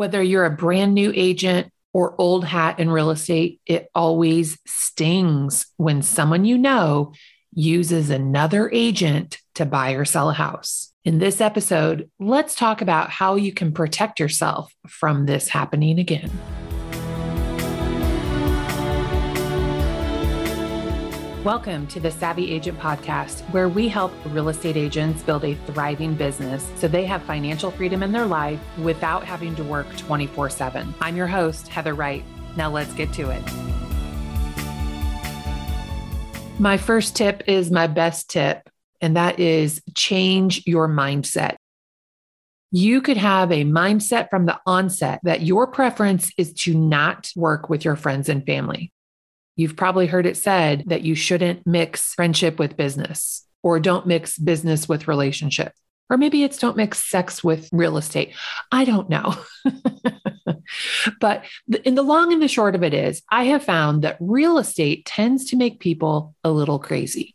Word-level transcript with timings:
Whether 0.00 0.22
you're 0.22 0.46
a 0.46 0.50
brand 0.50 0.94
new 0.94 1.12
agent 1.14 1.70
or 1.92 2.14
old 2.16 2.46
hat 2.46 2.78
in 2.80 2.88
real 2.88 3.10
estate, 3.10 3.60
it 3.66 3.90
always 3.94 4.56
stings 4.66 5.66
when 5.76 6.00
someone 6.00 6.46
you 6.46 6.56
know 6.56 7.12
uses 7.52 8.08
another 8.08 8.70
agent 8.72 9.36
to 9.56 9.66
buy 9.66 9.90
or 9.90 10.06
sell 10.06 10.30
a 10.30 10.32
house. 10.32 10.90
In 11.04 11.18
this 11.18 11.42
episode, 11.42 12.08
let's 12.18 12.54
talk 12.54 12.80
about 12.80 13.10
how 13.10 13.34
you 13.34 13.52
can 13.52 13.72
protect 13.72 14.18
yourself 14.18 14.72
from 14.88 15.26
this 15.26 15.50
happening 15.50 15.98
again. 15.98 16.30
Welcome 21.44 21.86
to 21.86 22.00
the 22.00 22.10
Savvy 22.10 22.50
Agent 22.50 22.78
Podcast, 22.78 23.40
where 23.50 23.70
we 23.70 23.88
help 23.88 24.12
real 24.26 24.50
estate 24.50 24.76
agents 24.76 25.22
build 25.22 25.42
a 25.42 25.54
thriving 25.54 26.12
business 26.14 26.70
so 26.76 26.86
they 26.86 27.06
have 27.06 27.22
financial 27.22 27.70
freedom 27.70 28.02
in 28.02 28.12
their 28.12 28.26
life 28.26 28.60
without 28.76 29.24
having 29.24 29.56
to 29.56 29.64
work 29.64 29.86
24 29.96 30.50
7. 30.50 30.94
I'm 31.00 31.16
your 31.16 31.26
host, 31.26 31.68
Heather 31.68 31.94
Wright. 31.94 32.22
Now 32.58 32.68
let's 32.70 32.92
get 32.92 33.10
to 33.14 33.30
it. 33.30 33.42
My 36.60 36.76
first 36.76 37.16
tip 37.16 37.44
is 37.46 37.70
my 37.70 37.86
best 37.86 38.28
tip, 38.28 38.68
and 39.00 39.16
that 39.16 39.40
is 39.40 39.80
change 39.94 40.64
your 40.66 40.90
mindset. 40.90 41.56
You 42.70 43.00
could 43.00 43.16
have 43.16 43.50
a 43.50 43.64
mindset 43.64 44.28
from 44.28 44.44
the 44.44 44.60
onset 44.66 45.20
that 45.22 45.40
your 45.40 45.68
preference 45.68 46.30
is 46.36 46.52
to 46.64 46.74
not 46.74 47.30
work 47.34 47.70
with 47.70 47.82
your 47.82 47.96
friends 47.96 48.28
and 48.28 48.44
family. 48.44 48.92
You've 49.60 49.76
probably 49.76 50.06
heard 50.06 50.24
it 50.24 50.38
said 50.38 50.84
that 50.86 51.02
you 51.02 51.14
shouldn't 51.14 51.66
mix 51.66 52.14
friendship 52.14 52.58
with 52.58 52.78
business 52.78 53.46
or 53.62 53.78
don't 53.78 54.06
mix 54.06 54.38
business 54.38 54.88
with 54.88 55.06
relationship. 55.06 55.74
Or 56.08 56.16
maybe 56.16 56.44
it's 56.44 56.56
don't 56.56 56.78
mix 56.78 57.04
sex 57.04 57.44
with 57.44 57.68
real 57.70 57.98
estate. 57.98 58.32
I 58.72 58.86
don't 58.86 59.10
know. 59.10 59.36
but 61.20 61.44
in 61.84 61.94
the 61.94 62.02
long 62.02 62.32
and 62.32 62.40
the 62.40 62.48
short 62.48 62.74
of 62.74 62.82
it 62.82 62.94
is, 62.94 63.20
I 63.30 63.44
have 63.44 63.62
found 63.62 64.00
that 64.00 64.16
real 64.18 64.56
estate 64.56 65.04
tends 65.04 65.50
to 65.50 65.56
make 65.56 65.78
people 65.78 66.34
a 66.42 66.50
little 66.50 66.78
crazy. 66.78 67.34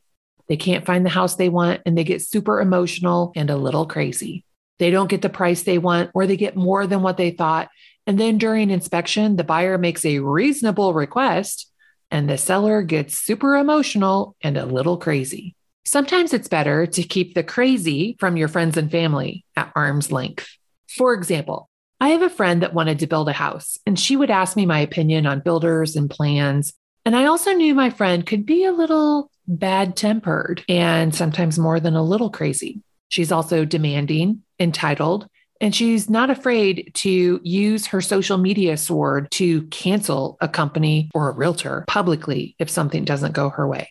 They 0.49 0.57
can't 0.57 0.83
find 0.83 1.05
the 1.05 1.11
house 1.11 1.35
they 1.35 1.49
want 1.49 1.81
and 1.85 1.95
they 1.95 2.03
get 2.03 2.23
super 2.23 2.59
emotional 2.59 3.33
and 3.35 3.51
a 3.51 3.55
little 3.55 3.85
crazy. 3.85 4.43
They 4.79 4.89
don't 4.89 5.11
get 5.11 5.21
the 5.21 5.29
price 5.29 5.61
they 5.61 5.77
want 5.77 6.09
or 6.15 6.25
they 6.25 6.37
get 6.37 6.55
more 6.55 6.87
than 6.87 7.03
what 7.03 7.17
they 7.17 7.29
thought. 7.29 7.69
And 8.07 8.19
then 8.19 8.39
during 8.39 8.71
inspection, 8.71 9.35
the 9.35 9.43
buyer 9.43 9.77
makes 9.77 10.03
a 10.03 10.17
reasonable 10.17 10.91
request 10.95 11.71
and 12.15 12.29
the 12.29 12.37
seller 12.37 12.81
gets 12.81 13.19
super 13.19 13.57
emotional 13.57 14.37
and 14.41 14.55
a 14.55 14.65
little 14.65 14.95
crazy. 14.95 15.53
Sometimes 15.83 16.31
it's 16.31 16.47
better 16.47 16.85
to 16.85 17.03
keep 17.03 17.33
the 17.33 17.43
crazy 17.43 18.15
from 18.21 18.37
your 18.37 18.47
friends 18.47 18.77
and 18.77 18.89
family 18.89 19.43
at 19.57 19.73
arm's 19.75 20.13
length. 20.13 20.47
For 20.87 21.13
example, 21.13 21.69
I 21.99 22.09
have 22.09 22.21
a 22.21 22.29
friend 22.29 22.61
that 22.61 22.73
wanted 22.73 22.99
to 22.99 23.07
build 23.07 23.27
a 23.27 23.33
house, 23.33 23.77
and 23.85 23.99
she 23.99 24.15
would 24.15 24.31
ask 24.31 24.55
me 24.55 24.65
my 24.65 24.79
opinion 24.79 25.25
on 25.25 25.41
builders 25.41 25.97
and 25.97 26.09
plans. 26.09 26.73
And 27.03 27.17
I 27.17 27.25
also 27.25 27.51
knew 27.51 27.75
my 27.75 27.89
friend 27.89 28.25
could 28.25 28.45
be 28.45 28.63
a 28.63 28.71
little 28.71 29.29
bad 29.45 29.97
tempered 29.97 30.63
and 30.69 31.13
sometimes 31.13 31.59
more 31.59 31.81
than 31.81 31.97
a 31.97 32.01
little 32.01 32.29
crazy. 32.29 32.81
She's 33.09 33.33
also 33.33 33.65
demanding, 33.65 34.41
entitled, 34.57 35.27
and 35.61 35.73
she's 35.73 36.09
not 36.09 36.29
afraid 36.29 36.91
to 36.95 37.39
use 37.43 37.87
her 37.87 38.01
social 38.01 38.37
media 38.37 38.77
sword 38.77 39.29
to 39.31 39.63
cancel 39.67 40.37
a 40.41 40.47
company 40.47 41.09
or 41.13 41.29
a 41.29 41.33
realtor 41.33 41.85
publicly 41.87 42.55
if 42.59 42.69
something 42.69 43.05
doesn't 43.05 43.33
go 43.33 43.49
her 43.49 43.67
way. 43.67 43.89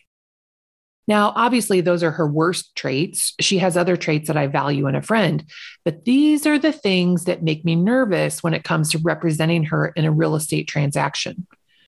Now, 1.07 1.33
obviously, 1.35 1.81
those 1.81 2.01
are 2.01 2.11
her 2.11 2.27
worst 2.27 2.75
traits. 2.75 3.33
She 3.39 3.59
has 3.59 3.77
other 3.77 3.95
traits 3.95 4.27
that 4.27 4.37
I 4.37 4.47
value 4.47 4.87
in 4.87 4.95
a 4.95 5.03
friend, 5.03 5.43
but 5.83 6.05
these 6.05 6.47
are 6.47 6.57
the 6.57 6.71
things 6.71 7.25
that 7.25 7.43
make 7.43 7.63
me 7.63 7.75
nervous 7.75 8.41
when 8.41 8.55
it 8.55 8.63
comes 8.63 8.89
to 8.91 8.99
representing 8.99 9.65
her 9.65 9.87
in 9.89 10.05
a 10.05 10.11
real 10.11 10.35
estate 10.35 10.67
transaction. 10.67 11.45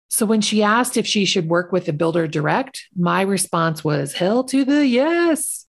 So, 0.10 0.26
when 0.26 0.42
she 0.42 0.62
asked 0.62 0.98
if 0.98 1.08
she 1.08 1.26
should 1.26 1.50
work 1.50 1.72
with 1.72 1.88
a 1.88 1.94
builder 1.94 2.28
direct, 2.28 2.86
my 2.96 3.22
response 3.22 3.84
was 3.84 4.14
hell 4.14 4.44
to 4.46 4.64
the 4.64 4.86
yes. 4.86 5.66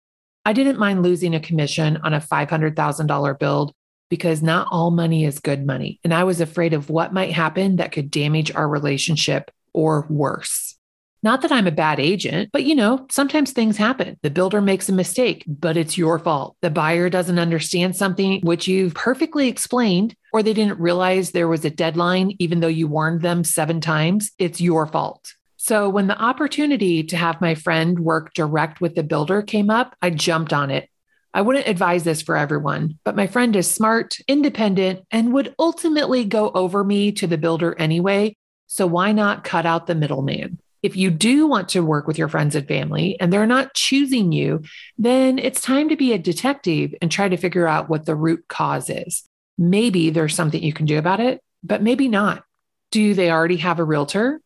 I 0.43 0.53
didn't 0.53 0.79
mind 0.79 1.03
losing 1.03 1.35
a 1.35 1.39
commission 1.39 1.97
on 1.97 2.13
a 2.13 2.19
$500,000 2.19 3.39
build 3.39 3.73
because 4.09 4.41
not 4.41 4.67
all 4.71 4.91
money 4.91 5.25
is 5.25 5.39
good 5.39 5.65
money. 5.65 5.99
And 6.03 6.13
I 6.13 6.23
was 6.23 6.41
afraid 6.41 6.73
of 6.73 6.89
what 6.89 7.13
might 7.13 7.31
happen 7.31 7.77
that 7.77 7.91
could 7.91 8.11
damage 8.11 8.53
our 8.53 8.67
relationship 8.67 9.51
or 9.73 10.05
worse. 10.09 10.75
Not 11.23 11.41
that 11.41 11.51
I'm 11.51 11.65
a 11.65 11.71
bad 11.71 11.99
agent, 11.99 12.51
but 12.53 12.65
you 12.65 12.75
know, 12.75 13.07
sometimes 13.09 13.51
things 13.51 13.77
happen. 13.77 14.19
The 14.21 14.29
builder 14.29 14.61
makes 14.61 14.89
a 14.89 14.93
mistake, 14.93 15.43
but 15.47 15.75
it's 15.75 15.97
your 15.97 16.19
fault. 16.19 16.55
The 16.61 16.69
buyer 16.69 17.09
doesn't 17.09 17.39
understand 17.39 17.95
something 17.95 18.41
which 18.41 18.67
you've 18.67 18.93
perfectly 18.93 19.47
explained, 19.47 20.15
or 20.31 20.43
they 20.43 20.53
didn't 20.53 20.79
realize 20.79 21.31
there 21.31 21.47
was 21.47 21.65
a 21.65 21.71
deadline, 21.71 22.35
even 22.37 22.59
though 22.59 22.67
you 22.67 22.87
warned 22.87 23.23
them 23.23 23.43
seven 23.43 23.81
times. 23.81 24.33
It's 24.37 24.61
your 24.61 24.85
fault. 24.85 25.33
So 25.57 25.89
when 25.89 26.05
the 26.05 26.21
opportunity 26.21 27.03
to 27.05 27.17
have 27.17 27.41
my 27.41 27.55
friend 27.55 27.99
work 27.99 28.35
direct 28.35 28.79
with 28.79 28.93
the 28.93 29.01
builder 29.01 29.41
came 29.41 29.71
up, 29.71 29.95
I 30.03 30.11
jumped 30.11 30.53
on 30.53 30.69
it 30.69 30.89
I 31.35 31.41
wouldn't 31.41 31.67
advise 31.67 32.05
this 32.05 32.21
for 32.21 32.37
everyone, 32.37 32.97
but 33.03 33.17
my 33.17 33.27
friend 33.27 33.53
is 33.57 33.69
smart, 33.69 34.17
independent, 34.25 35.05
and 35.11 35.33
would 35.33 35.53
ultimately 35.59 36.23
go 36.23 36.49
over 36.51 36.81
me 36.81 37.11
to 37.11 37.27
the 37.27 37.37
builder 37.37 37.75
anyway. 37.77 38.37
So 38.67 38.87
why 38.87 39.11
not 39.11 39.43
cut 39.43 39.65
out 39.65 39.85
the 39.85 39.95
middleman? 39.95 40.59
If 40.81 40.95
you 40.95 41.11
do 41.11 41.45
want 41.45 41.67
to 41.69 41.83
work 41.83 42.07
with 42.07 42.17
your 42.17 42.29
friends 42.29 42.55
and 42.55 42.65
family 42.65 43.19
and 43.19 43.33
they're 43.33 43.45
not 43.45 43.73
choosing 43.73 44.31
you, 44.31 44.63
then 44.97 45.37
it's 45.37 45.59
time 45.59 45.89
to 45.89 45.97
be 45.97 46.13
a 46.13 46.17
detective 46.17 46.95
and 47.01 47.11
try 47.11 47.27
to 47.27 47.35
figure 47.35 47.67
out 47.67 47.89
what 47.89 48.05
the 48.05 48.15
root 48.15 48.45
cause 48.47 48.89
is. 48.89 49.27
Maybe 49.57 50.11
there's 50.11 50.35
something 50.35 50.63
you 50.63 50.71
can 50.71 50.85
do 50.85 50.97
about 50.97 51.19
it, 51.19 51.41
but 51.61 51.83
maybe 51.83 52.07
not. 52.07 52.45
Do 52.91 53.13
they 53.13 53.29
already 53.29 53.57
have 53.57 53.79
a 53.79 53.83
realtor? 53.83 54.39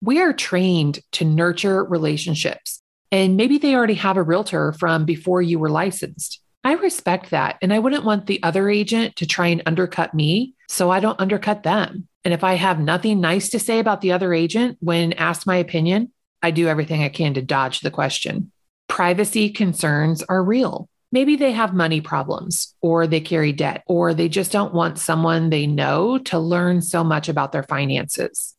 We 0.00 0.20
are 0.20 0.32
trained 0.32 1.00
to 1.12 1.24
nurture 1.24 1.82
relationships. 1.82 2.79
And 3.12 3.36
maybe 3.36 3.58
they 3.58 3.74
already 3.74 3.94
have 3.94 4.16
a 4.16 4.22
realtor 4.22 4.72
from 4.72 5.04
before 5.04 5.42
you 5.42 5.58
were 5.58 5.70
licensed. 5.70 6.40
I 6.62 6.74
respect 6.74 7.30
that. 7.30 7.56
And 7.62 7.72
I 7.72 7.78
wouldn't 7.78 8.04
want 8.04 8.26
the 8.26 8.42
other 8.42 8.68
agent 8.68 9.16
to 9.16 9.26
try 9.26 9.48
and 9.48 9.62
undercut 9.66 10.14
me. 10.14 10.54
So 10.68 10.90
I 10.90 11.00
don't 11.00 11.20
undercut 11.20 11.62
them. 11.62 12.06
And 12.24 12.34
if 12.34 12.44
I 12.44 12.54
have 12.54 12.78
nothing 12.78 13.20
nice 13.20 13.48
to 13.50 13.58
say 13.58 13.78
about 13.78 14.02
the 14.02 14.12
other 14.12 14.34
agent 14.34 14.76
when 14.80 15.14
asked 15.14 15.46
my 15.46 15.56
opinion, 15.56 16.12
I 16.42 16.50
do 16.50 16.68
everything 16.68 17.02
I 17.02 17.08
can 17.08 17.34
to 17.34 17.42
dodge 17.42 17.80
the 17.80 17.90
question. 17.90 18.52
Privacy 18.88 19.50
concerns 19.50 20.22
are 20.24 20.42
real. 20.42 20.88
Maybe 21.12 21.36
they 21.36 21.52
have 21.52 21.74
money 21.74 22.00
problems, 22.00 22.74
or 22.80 23.06
they 23.06 23.20
carry 23.20 23.52
debt, 23.52 23.82
or 23.86 24.14
they 24.14 24.28
just 24.28 24.52
don't 24.52 24.72
want 24.72 24.98
someone 24.98 25.50
they 25.50 25.66
know 25.66 26.18
to 26.18 26.38
learn 26.38 26.82
so 26.82 27.02
much 27.02 27.28
about 27.28 27.50
their 27.50 27.64
finances 27.64 28.54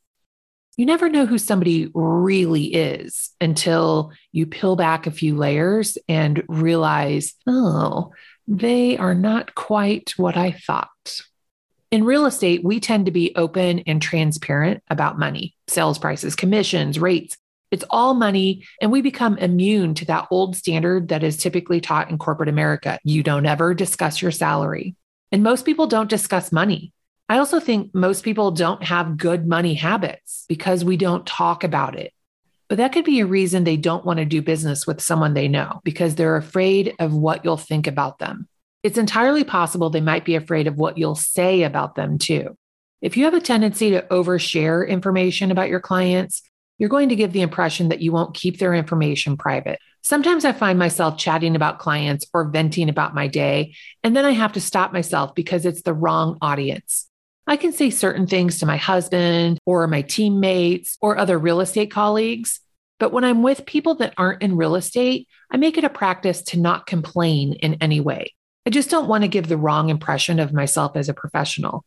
you 0.78 0.86
never 0.86 1.09
know 1.09 1.26
who 1.26 1.38
somebody 1.38 1.92
really 1.94 2.74
is 2.74 3.32
until 3.42 4.12
you 4.32 4.46
peel 4.46 4.76
back 4.76 5.06
a 5.06 5.12
few 5.12 5.36
layers 5.36 5.98
and 6.08 6.44
realize, 6.48 7.34
oh, 7.46 8.14
they 8.48 8.98
are 8.98 9.14
not 9.14 9.54
quite 9.54 10.14
what 10.18 10.38
I 10.38 10.52
thought. 10.52 11.22
In 11.92 12.06
real 12.06 12.26
estate, 12.26 12.64
we 12.64 12.80
tend 12.80 13.06
to 13.08 13.12
be 13.12 13.36
open 13.36 13.80
and 13.80 14.02
transparent 14.02 14.82
about 14.90 15.20
money, 15.20 15.56
sales 15.68 16.00
prices, 16.00 16.36
commissions, 16.36 16.98
rates. 17.00 17.38
It's 17.70 17.86
all 17.90 18.14
money, 18.14 18.66
and 18.82 18.92
we 18.92 19.02
become 19.02 19.38
immune 19.38 19.94
to 19.96 20.06
that 20.06 20.28
old 20.32 20.56
standard 20.56 21.09
that 21.09 21.24
is 21.24 21.38
typically 21.38 21.82
taught 21.82 22.09
in 22.09 22.18
corporate 22.18 22.50
America. 22.50 22.98
You 23.03 23.24
don't 23.24 23.46
ever 23.46 23.74
discuss 23.74 24.22
your 24.22 24.32
salary. 24.32 24.96
And 25.34 25.44
most 25.44 25.66
people 25.66 25.88
don't 25.88 26.09
discuss 26.09 26.52
money. 26.52 26.94
I 27.31 27.38
also 27.38 27.62
think 27.62 27.96
most 27.96 28.25
people 28.25 28.52
don't 28.52 28.84
have 28.84 29.16
good 29.16 29.47
money 29.47 29.74
habits 29.74 30.44
because 30.50 30.84
we 30.84 30.97
don't 30.97 31.25
talk 31.25 31.64
about 31.64 31.97
it. 31.97 32.12
But 32.68 32.78
that 32.80 32.92
could 32.92 33.06
be 33.06 33.22
a 33.22 33.25
reason 33.25 33.64
they 33.64 33.78
don't 33.78 34.03
want 34.03 34.19
to 34.19 34.25
do 34.25 34.42
business 34.42 34.86
with 34.86 35.00
someone 35.00 35.34
they 35.34 35.47
know 35.47 35.80
because 35.86 36.16
they're 36.16 36.36
afraid 36.36 36.94
of 37.00 37.14
what 37.14 37.46
you'll 37.46 37.56
think 37.56 37.88
about 37.88 38.20
them. 38.20 38.50
It's 38.84 38.97
entirely 38.97 39.46
possible 39.46 39.90
they 39.90 40.02
might 40.02 40.25
be 40.25 40.36
afraid 40.36 40.68
of 40.68 40.75
what 40.75 40.97
you'll 40.97 41.16
say 41.16 41.64
about 41.64 41.96
them 41.96 42.18
too. 42.18 42.58
If 43.02 43.16
you 43.16 43.24
have 43.24 43.34
a 43.34 43.40
tendency 43.40 43.91
to 43.91 44.02
overshare 44.11 44.85
information 44.85 45.52
about 45.52 45.70
your 45.70 45.79
clients, 45.79 46.41
you're 46.79 46.90
going 46.90 47.08
to 47.08 47.16
give 47.16 47.32
the 47.32 47.44
impression 47.44 47.88
that 47.88 48.02
you 48.02 48.11
won't 48.11 48.35
keep 48.35 48.59
their 48.59 48.73
information 48.73 49.38
private. 49.38 49.79
Sometimes 50.03 50.44
I 50.44 50.52
find 50.52 50.78
myself 50.78 51.17
chatting 51.17 51.55
about 51.55 51.79
clients 51.79 52.26
or 52.34 52.50
venting 52.50 52.90
about 52.90 53.16
my 53.16 53.28
day, 53.28 53.73
and 54.03 54.17
then 54.17 54.26
I 54.26 54.32
have 54.32 54.52
to 54.53 54.59
stop 54.59 54.91
myself 54.91 55.34
because 55.34 55.66
it's 55.66 55.84
the 55.84 55.94
wrong 55.94 56.38
audience. 56.41 57.08
I 57.52 57.58
can 57.58 57.74
say 57.74 57.90
certain 57.90 58.28
things 58.28 58.59
to 58.59 58.66
my 58.66 58.78
husband 58.78 59.59
or 59.66 59.86
my 59.86 60.03
teammates 60.03 60.98
or 61.02 61.18
other 61.18 61.38
real 61.38 61.59
estate 61.59 61.92
colleagues. 61.92 62.62
But 62.98 63.12
when 63.12 63.26
I'm 63.26 63.44
with 63.44 63.66
people 63.66 63.96
that 63.96 64.14
aren't 64.18 64.42
in 64.42 64.56
real 64.56 64.76
estate, 64.76 65.28
I 65.52 65.58
make 65.58 65.78
it 65.78 65.84
a 65.84 65.90
practice 65.90 66.44
to 66.44 66.58
not 66.58 66.88
complain 66.88 67.52
in 67.52 67.74
any 67.82 68.00
way. 68.00 68.34
I 68.66 68.70
just 68.70 68.90
don't 68.90 69.09
want 69.09 69.26
to 69.26 69.28
give 69.28 69.50
the 69.50 69.58
wrong 69.58 69.90
impression 69.90 70.40
of 70.40 70.53
myself 70.53 70.96
as 70.96 71.09
a 71.09 71.14
professional. 71.14 71.84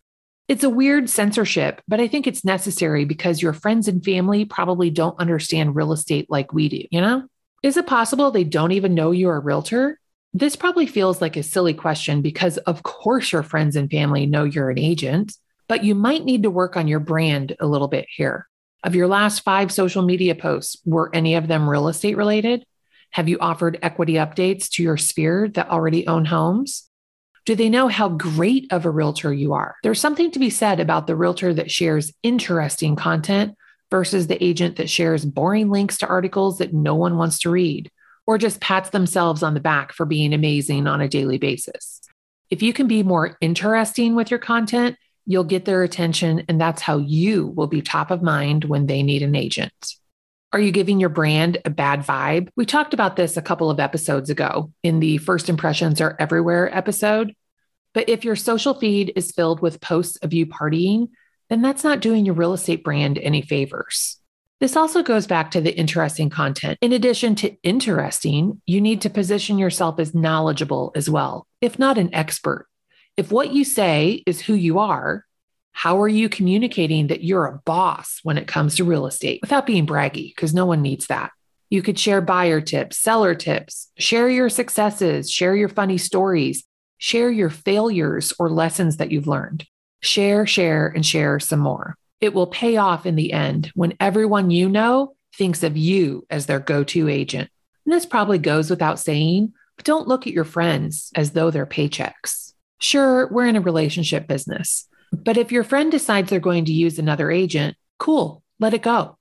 It's 0.49 0.65
a 0.65 0.69
weird 0.69 1.09
censorship, 1.09 1.81
but 1.89 1.99
I 1.99 2.09
think 2.09 2.27
it's 2.27 2.45
necessary 2.45 3.07
because 3.07 3.41
your 3.41 3.55
friends 3.55 3.89
and 3.89 4.05
family 4.05 4.45
probably 4.45 4.91
don't 4.91 5.19
understand 5.19 5.75
real 5.75 5.95
estate 5.95 6.27
like 6.29 6.53
we 6.53 6.69
do, 6.69 6.83
you 6.91 7.01
know? 7.01 7.27
Is 7.63 7.79
it 7.79 7.87
possible 7.87 8.31
they 8.31 8.45
don't 8.45 8.73
even 8.73 8.95
know 8.95 9.13
you're 9.13 9.37
a 9.37 9.41
realtor? 9.41 9.99
This 10.35 10.57
probably 10.57 10.87
feels 10.87 11.23
like 11.23 11.39
a 11.39 11.43
silly 11.43 11.73
question 11.73 12.21
because, 12.21 12.59
of 12.59 12.83
course, 12.83 13.33
your 13.33 13.43
friends 13.43 13.77
and 13.77 13.91
family 13.91 14.27
know 14.27 14.45
you're 14.45 14.69
an 14.69 14.79
agent. 14.79 15.35
But 15.69 15.85
you 15.85 15.95
might 15.95 16.25
need 16.25 16.43
to 16.43 16.51
work 16.51 16.77
on 16.77 16.89
your 16.89 17.01
brand 17.01 17.57
a 17.61 17.67
little 17.67 17.89
bit 17.89 18.07
here. 18.09 18.49
Of 18.83 18.95
your 18.95 19.09
last 19.09 19.41
five 19.41 19.73
social 19.73 20.03
media 20.03 20.35
posts, 20.35 20.77
were 20.85 21.11
any 21.15 21.35
of 21.35 21.49
them 21.49 21.69
real 21.69 21.89
estate 21.89 22.17
related? 22.17 22.65
Have 23.11 23.29
you 23.29 23.39
offered 23.39 23.79
equity 23.81 24.15
updates 24.15 24.69
to 24.71 24.83
your 24.83 24.97
sphere 24.97 25.49
that 25.55 25.71
already 25.71 26.07
own 26.07 26.25
homes? 26.25 26.91
Do 27.47 27.55
they 27.55 27.69
know 27.69 27.89
how 27.89 28.09
great 28.09 28.73
of 28.73 28.87
a 28.87 28.91
realtor 28.91 29.33
you 29.33 29.53
are? 29.53 29.77
There's 29.83 30.01
something 30.01 30.31
to 30.33 30.39
be 30.39 30.51
said 30.51 30.81
about 30.81 31.07
the 31.07 31.17
realtor 31.17 31.55
that 31.55 31.71
shares 31.71 32.13
interesting 32.23 32.97
content 32.97 33.55
versus 33.91 34.27
the 34.27 34.43
agent 34.43 34.77
that 34.77 34.91
shares 34.91 35.25
boring 35.25 35.71
links 35.71 35.99
to 35.99 36.07
articles 36.07 36.59
that 36.59 36.75
no 36.75 36.95
one 36.95 37.17
wants 37.17 37.39
to 37.41 37.51
read 37.51 37.91
or 38.27 38.39
just 38.39 38.61
pats 38.61 38.91
themselves 38.91 39.43
on 39.43 39.55
the 39.55 39.61
back 39.61 39.93
for 39.93 40.07
being 40.07 40.33
amazing 40.33 40.87
on 40.87 41.01
a 41.01 41.09
daily 41.09 41.39
basis. 41.39 42.01
If 42.51 42.63
you 42.63 42.73
can 42.73 42.89
be 42.89 43.03
more 43.03 43.37
interesting 43.41 44.15
with 44.15 44.31
your 44.31 44.41
content, 44.41 44.97
you'll 45.27 45.45
get 45.45 45.65
their 45.65 45.83
attention, 45.83 46.45
and 46.49 46.61
that's 46.61 46.83
how 46.83 46.99
you 46.99 47.47
will 47.47 47.67
be 47.67 47.83
top 47.83 48.11
of 48.11 48.23
mind 48.23 48.65
when 48.65 48.87
they 48.87 49.03
need 49.03 49.23
an 49.23 49.35
agent. 49.35 49.95
Are 50.53 50.61
you 50.61 50.71
giving 50.71 51.01
your 51.01 51.09
brand 51.09 51.59
a 51.65 51.71
bad 51.71 52.01
vibe? 52.01 52.49
We 52.55 52.65
talked 52.65 52.95
about 52.95 53.17
this 53.17 53.37
a 53.37 53.43
couple 53.43 53.71
of 53.71 53.81
episodes 53.81 54.31
ago 54.31 54.71
in 54.83 55.01
the 55.01 55.19
First 55.19 55.49
Impressions 55.49 56.01
Are 56.01 56.17
Everywhere 56.19 56.73
episode. 56.75 57.35
But 57.93 58.09
if 58.09 58.25
your 58.25 58.37
social 58.37 58.75
feed 58.75 59.13
is 59.17 59.33
filled 59.33 59.61
with 59.61 59.81
posts 59.81 60.17
of 60.19 60.33
you 60.33 60.47
partying, 60.47 61.09
then 61.51 61.61
that's 61.61 61.85
not 61.85 62.01
doing 62.01 62.25
your 62.25 62.35
real 62.35 62.53
estate 62.53 62.85
brand 62.85 63.19
any 63.19 63.43
favors. 63.43 64.19
This 64.61 64.77
also 64.77 65.03
goes 65.03 65.27
back 65.27 65.51
to 65.51 65.61
the 65.61 65.77
interesting 65.77 66.31
content. 66.31 66.79
In 66.81 66.93
addition 66.93 67.35
to 67.37 67.57
interesting, 67.63 68.63
you 68.65 68.81
need 68.81 69.03
to 69.03 69.11
position 69.11 69.59
yourself 69.59 69.99
as 69.99 70.15
knowledgeable 70.15 70.93
as 70.95 71.11
well, 71.11 71.47
if 71.61 71.79
not 71.79 71.99
an 71.99 72.15
expert. 72.15 72.67
If 73.17 73.31
what 73.31 73.53
you 73.53 73.65
say 73.65 74.23
is 74.27 74.41
who 74.41 74.55
you 74.55 74.81
are, 74.81 75.25
how 75.71 76.01
are 76.01 76.09
you 76.09 76.29
communicating 76.29 77.09
that 77.09 77.23
you're 77.23 77.47
a 77.47 77.61
boss 77.65 78.19
when 78.23 78.39
it 78.39 78.49
comes 78.49 78.77
to 78.77 78.85
real 78.85 79.07
estate 79.07 79.41
without 79.41 79.67
being 79.67 79.87
braggy? 79.87 80.35
Because 80.35 80.55
no 80.55 80.67
one 80.67 80.83
needs 80.83 81.07
that. 81.07 81.31
You 81.71 81.83
could 81.83 81.99
share 81.99 82.21
buyer 82.21 82.61
tips, 82.61 82.99
seller 82.99 83.35
tips, 83.35 83.91
share 83.99 84.29
your 84.29 84.49
successes, 84.49 85.31
share 85.31 85.55
your 85.55 85.69
funny 85.69 85.99
stories, 85.99 86.65
share 86.99 87.31
your 87.31 87.51
failures 87.51 88.33
or 88.39 88.51
lessons 88.51 88.97
that 88.97 89.13
you've 89.13 89.27
learned. 89.27 89.65
Share, 90.01 90.47
share, 90.47 90.89
and 90.89 91.05
share 91.05 91.39
some 91.41 91.61
more. 91.61 91.97
It 92.21 92.35
will 92.35 92.47
pay 92.47 92.77
off 92.77 93.07
in 93.07 93.17
the 93.17 93.33
end 93.33 93.71
when 93.75 93.97
everyone 94.01 94.51
you 94.51 94.69
know 94.69 95.15
thinks 95.37 95.63
of 95.63 95.77
you 95.77 96.27
as 96.31 96.47
their 96.47 96.61
go 96.61 96.85
to 96.85 97.09
agent. 97.09 97.51
And 97.85 97.93
this 97.93 98.07
probably 98.07 98.39
goes 98.39 98.71
without 98.71 98.99
saying, 98.99 99.53
but 99.77 99.85
don't 99.85 100.09
look 100.09 100.27
at 100.27 100.33
your 100.33 100.45
friends 100.45 101.11
as 101.15 101.33
though 101.33 101.51
they're 101.51 101.67
paychecks. 101.67 102.54
Sure, 102.85 103.29
we're 103.33 103.47
in 103.47 103.57
a 103.57 103.63
relationship 103.63 104.29
business. 104.29 104.87
But 105.11 105.39
if 105.39 105.51
your 105.51 105.65
friend 105.65 105.91
decides 105.91 106.29
they're 106.29 106.39
going 106.39 106.67
to 106.67 106.73
use 106.73 106.99
another 106.99 107.31
agent, 107.31 107.79
cool, 107.99 108.43
let 108.61 108.75
it 108.75 108.83
go. 108.83 109.17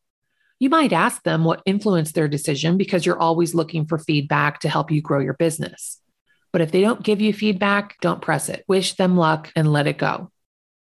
You 0.60 0.70
might 0.70 0.92
ask 0.92 1.24
them 1.24 1.46
what 1.46 1.62
influenced 1.66 2.14
their 2.14 2.28
decision 2.28 2.76
because 2.76 3.06
you're 3.06 3.18
always 3.18 3.56
looking 3.56 3.86
for 3.86 3.98
feedback 3.98 4.60
to 4.60 4.70
help 4.70 4.92
you 4.92 5.02
grow 5.02 5.22
your 5.22 5.36
business. 5.36 6.02
But 6.52 6.60
if 6.60 6.74
they 6.74 6.82
don't 6.82 7.04
give 7.04 7.22
you 7.22 7.32
feedback, 7.32 7.96
don't 8.02 8.22
press 8.22 8.50
it. 8.50 8.66
Wish 8.68 8.96
them 8.96 9.16
luck 9.16 9.50
and 9.56 9.72
let 9.72 9.88
it 9.88 9.98
go. 9.98 10.30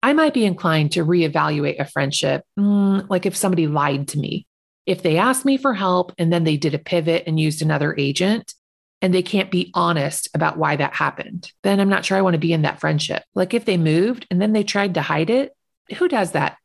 I 0.03 0.15
might 0.15 0.33
be 0.33 0.47
inclined 0.47 0.93
to 0.93 1.05
reevaluate 1.05 1.81
a 1.81 1.85
friendship, 1.85 2.45
mm, 2.59 3.07
like 3.11 3.27
if 3.27 3.37
somebody 3.37 3.67
lied 3.67 4.09
to 4.09 4.19
me. 4.19 4.47
If 4.87 5.03
they 5.03 5.19
asked 5.19 5.45
me 5.45 5.59
for 5.59 5.75
help 5.75 6.15
and 6.17 6.33
then 6.33 6.45
they 6.45 6.57
did 6.57 6.73
a 6.73 6.79
pivot 6.79 7.25
and 7.27 7.39
used 7.39 7.61
another 7.61 7.95
agent, 7.99 8.55
and 9.03 9.15
they 9.15 9.23
can't 9.23 9.51
be 9.51 9.71
honest 9.75 10.29
about 10.35 10.59
why 10.59 10.77
that 10.77 10.95
happened, 10.95 11.53
then 11.63 11.81
I'm 11.81 11.89
not 11.89 12.05
sure 12.05 12.19
I 12.19 12.23
want 12.23 12.35
to 12.35 12.39
be 12.39 12.53
in 12.53 12.63
that 12.63 12.81
friendship. 12.81 13.23
Like 13.35 13.55
if 13.55 13.65
they 13.65 13.77
moved 13.77 14.27
and 14.31 14.41
then 14.41 14.53
they 14.53 14.65
tried 14.65 14.95
to 14.95 15.03
hide 15.03 15.31
it, 15.31 15.57
who 15.99 16.09
does 16.09 16.33
that? 16.33 16.59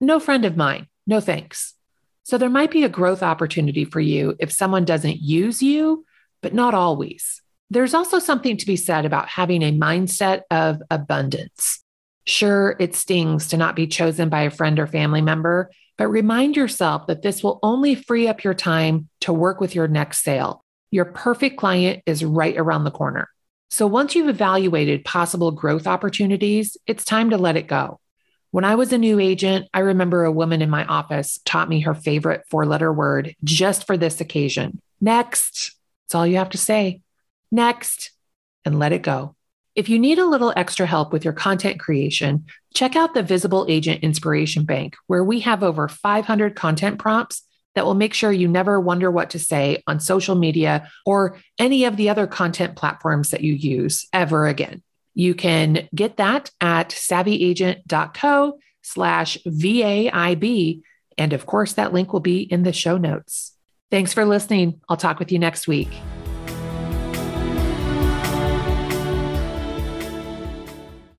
No 0.00 0.20
friend 0.20 0.44
of 0.44 0.56
mine. 0.56 0.86
No 1.06 1.20
thanks. 1.20 1.74
So 2.22 2.36
there 2.36 2.50
might 2.50 2.70
be 2.70 2.84
a 2.84 2.90
growth 2.90 3.22
opportunity 3.22 3.84
for 3.84 4.00
you 4.00 4.36
if 4.38 4.52
someone 4.52 4.84
doesn't 4.84 5.22
use 5.22 5.62
you, 5.62 6.04
but 6.42 6.52
not 6.52 6.74
always. 6.74 7.40
There's 7.70 7.94
also 7.94 8.18
something 8.18 8.56
to 8.58 8.66
be 8.66 8.76
said 8.76 9.06
about 9.06 9.28
having 9.28 9.62
a 9.62 9.72
mindset 9.72 10.42
of 10.50 10.82
abundance. 10.90 11.82
Sure, 12.26 12.76
it 12.78 12.94
stings 12.94 13.48
to 13.48 13.56
not 13.56 13.74
be 13.74 13.86
chosen 13.86 14.28
by 14.28 14.42
a 14.42 14.50
friend 14.50 14.78
or 14.78 14.86
family 14.86 15.22
member, 15.22 15.70
but 15.96 16.08
remind 16.08 16.56
yourself 16.56 17.06
that 17.06 17.22
this 17.22 17.42
will 17.42 17.58
only 17.62 17.94
free 17.94 18.28
up 18.28 18.44
your 18.44 18.54
time 18.54 19.08
to 19.20 19.32
work 19.32 19.60
with 19.60 19.74
your 19.74 19.88
next 19.88 20.22
sale 20.22 20.64
your 20.90 21.04
perfect 21.04 21.56
client 21.58 22.02
is 22.06 22.24
right 22.24 22.56
around 22.56 22.84
the 22.84 22.90
corner. 22.90 23.28
So 23.70 23.86
once 23.86 24.14
you've 24.14 24.28
evaluated 24.28 25.04
possible 25.04 25.50
growth 25.50 25.86
opportunities, 25.86 26.76
it's 26.86 27.04
time 27.04 27.30
to 27.30 27.36
let 27.36 27.56
it 27.56 27.66
go. 27.66 28.00
When 28.50 28.64
I 28.64 28.76
was 28.76 28.92
a 28.92 28.98
new 28.98 29.20
agent, 29.20 29.68
I 29.74 29.80
remember 29.80 30.24
a 30.24 30.32
woman 30.32 30.62
in 30.62 30.70
my 30.70 30.86
office 30.86 31.38
taught 31.44 31.68
me 31.68 31.80
her 31.80 31.94
favorite 31.94 32.44
four 32.48 32.64
letter 32.64 32.90
word 32.90 33.34
just 33.44 33.86
for 33.86 33.96
this 33.96 34.20
occasion. 34.20 34.80
Next. 35.00 35.76
That's 36.06 36.14
all 36.14 36.26
you 36.26 36.38
have 36.38 36.50
to 36.50 36.58
say. 36.58 37.02
Next, 37.52 38.12
and 38.64 38.78
let 38.78 38.92
it 38.92 39.02
go. 39.02 39.34
If 39.74 39.88
you 39.88 39.98
need 39.98 40.18
a 40.18 40.26
little 40.26 40.52
extra 40.56 40.86
help 40.86 41.12
with 41.12 41.24
your 41.24 41.34
content 41.34 41.78
creation, 41.78 42.46
check 42.74 42.96
out 42.96 43.12
the 43.12 43.22
Visible 43.22 43.66
Agent 43.68 44.02
Inspiration 44.02 44.64
Bank, 44.64 44.96
where 45.06 45.22
we 45.22 45.40
have 45.40 45.62
over 45.62 45.86
500 45.86 46.56
content 46.56 46.98
prompts 46.98 47.42
that 47.74 47.84
will 47.84 47.94
make 47.94 48.14
sure 48.14 48.32
you 48.32 48.48
never 48.48 48.80
wonder 48.80 49.10
what 49.10 49.30
to 49.30 49.38
say 49.38 49.82
on 49.86 50.00
social 50.00 50.34
media 50.34 50.90
or 51.06 51.38
any 51.58 51.84
of 51.84 51.96
the 51.96 52.10
other 52.10 52.26
content 52.26 52.76
platforms 52.76 53.30
that 53.30 53.42
you 53.42 53.52
use 53.52 54.06
ever 54.12 54.46
again. 54.46 54.82
You 55.14 55.34
can 55.34 55.88
get 55.94 56.16
that 56.16 56.50
at 56.60 56.90
savvyagent.co 56.90 58.58
slash 58.82 59.38
VAIB. 59.46 60.82
And 61.16 61.32
of 61.32 61.46
course, 61.46 61.74
that 61.74 61.92
link 61.92 62.12
will 62.12 62.20
be 62.20 62.40
in 62.42 62.62
the 62.62 62.72
show 62.72 62.96
notes. 62.96 63.52
Thanks 63.90 64.12
for 64.12 64.24
listening. 64.24 64.80
I'll 64.88 64.96
talk 64.96 65.18
with 65.18 65.32
you 65.32 65.38
next 65.38 65.66
week. 65.66 65.88